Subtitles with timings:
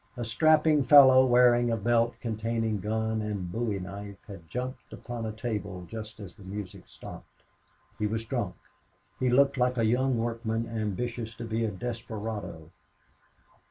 [0.17, 5.31] A strapping fellow wearing a belt containing gun and bowie knife had jumped upon a
[5.31, 7.43] table just as the music stopped.
[7.99, 8.55] He was drunk.
[9.19, 12.71] He looked like a young workman ambitious to be a desperado.